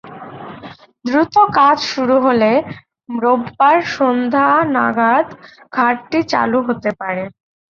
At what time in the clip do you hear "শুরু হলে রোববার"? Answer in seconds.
1.91-3.77